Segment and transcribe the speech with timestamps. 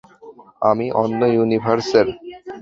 [0.61, 2.07] আমি অন্য ইউনিভার্সের।